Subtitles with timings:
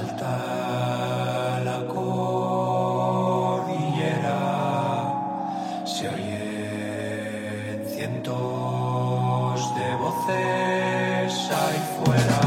[0.00, 2.24] salta la cordillera,
[5.84, 12.40] se oyen cientos de voces ahí fuera.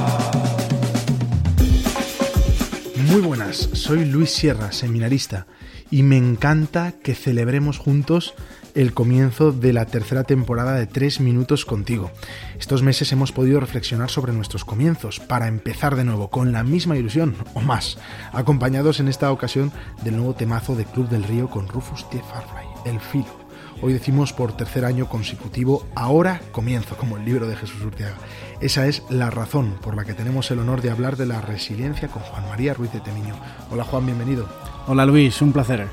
[3.08, 5.46] Muy buenas, soy Luis Sierra, seminarista,
[5.92, 8.34] y me encanta que celebremos juntos
[8.76, 12.12] el comienzo de la tercera temporada de Tres Minutos contigo.
[12.60, 16.98] Estos meses hemos podido reflexionar sobre nuestros comienzos para empezar de nuevo con la misma
[16.98, 17.98] ilusión o más,
[18.32, 19.72] acompañados en esta ocasión
[20.04, 22.20] del nuevo temazo de Club del Río con Rufus T.
[22.20, 23.44] Farfly, El Filo.
[23.82, 28.16] Hoy decimos por tercer año consecutivo, ahora comienzo, como el libro de Jesús Urteaga.
[28.62, 32.08] Esa es la razón por la que tenemos el honor de hablar de la resiliencia
[32.08, 33.36] con Juan María Ruiz de Temiño.
[33.70, 34.48] Hola Juan, bienvenido.
[34.88, 35.88] Hola Luis, un placer.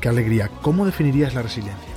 [0.00, 0.50] Qué alegría.
[0.62, 1.87] ¿Cómo definirías la resiliencia?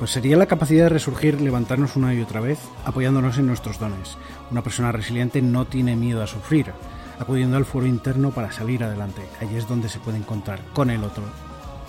[0.00, 4.16] Pues sería la capacidad de resurgir, levantarnos una y otra vez, apoyándonos en nuestros dones.
[4.50, 6.72] Una persona resiliente no tiene miedo a sufrir,
[7.18, 9.20] acudiendo al foro interno para salir adelante.
[9.42, 11.24] Allí es donde se puede encontrar con el otro,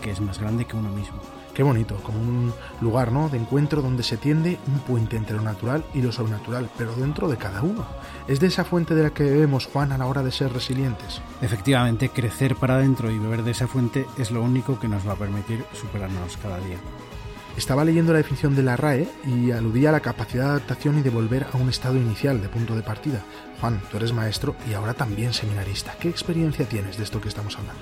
[0.02, 1.22] que es más grande que uno mismo.
[1.54, 3.30] Qué bonito, como un lugar ¿no?
[3.30, 7.30] de encuentro donde se tiende un puente entre lo natural y lo sobrenatural, pero dentro
[7.30, 7.86] de cada uno.
[8.28, 11.22] Es de esa fuente de la que bebemos, Juan, a la hora de ser resilientes.
[11.42, 15.14] Efectivamente, crecer para adentro y beber de esa fuente es lo único que nos va
[15.14, 16.78] a permitir superarnos cada día.
[17.58, 21.02] Estaba leyendo la definición de la RAE y aludía a la capacidad de adaptación y
[21.02, 23.24] de volver a un estado inicial de punto de partida.
[23.60, 25.96] Juan, tú eres maestro y ahora también seminarista.
[26.00, 27.82] ¿Qué experiencia tienes de esto que estamos hablando?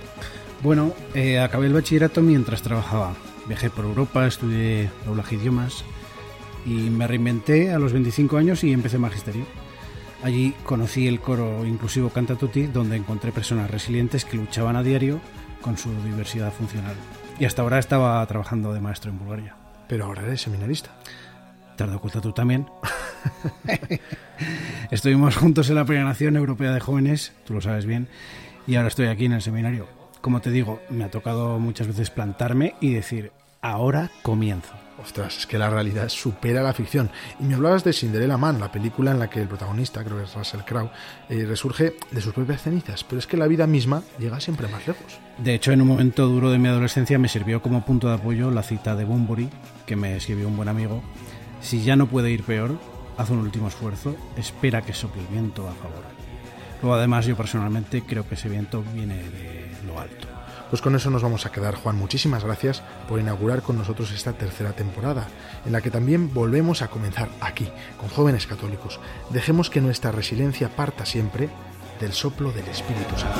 [0.62, 3.16] Bueno, eh, acabé el bachillerato mientras trabajaba.
[3.48, 5.84] Viajé por Europa, estudié doblaje idiomas
[6.66, 9.46] y me reinventé a los 25 años y empecé magisterio.
[10.24, 15.22] Allí conocí el coro inclusivo Canta Tutti, donde encontré personas resilientes que luchaban a diario
[15.62, 16.96] con su diversidad funcional.
[17.40, 19.56] Y hasta ahora estaba trabajando de maestro en Bulgaria.
[19.88, 20.92] Pero ahora eres seminarista.
[21.78, 22.68] ¿Te has dado cuenta tú también?
[24.92, 28.10] Estuvimos juntos en la Nación Europea de Jóvenes, tú lo sabes bien,
[28.68, 29.88] y ahora estoy aquí en el seminario.
[30.20, 33.32] Como te digo, me ha tocado muchas veces plantarme y decir,
[33.62, 34.74] ahora comienzo.
[35.02, 37.10] Ostras, es que la realidad supera la ficción.
[37.40, 40.26] Y me hablabas de Cinderella Man, la película en la que el protagonista, creo que
[40.26, 40.92] es Russell Crowe,
[41.30, 43.06] eh, resurge de sus propias cenizas.
[43.06, 45.20] Pero es que la vida misma llega siempre más lejos.
[45.38, 48.52] De hecho, en un momento duro de mi adolescencia me sirvió como punto de apoyo
[48.52, 49.50] la cita de Bunbury,
[49.86, 51.02] que me escribió un buen amigo.
[51.62, 52.78] Si ya no puede ir peor,
[53.18, 56.04] haz un último esfuerzo, espera que sople el viento a favor.
[56.82, 60.28] Luego, además, yo personalmente creo que ese viento viene de lo alto.
[60.70, 61.96] Pues con eso nos vamos a quedar, Juan.
[61.96, 65.28] Muchísimas gracias por inaugurar con nosotros esta tercera temporada,
[65.66, 69.00] en la que también volvemos a comenzar aquí, con jóvenes católicos.
[69.30, 71.50] Dejemos que nuestra resiliencia parta siempre
[72.00, 73.40] del soplo del Espíritu Santo.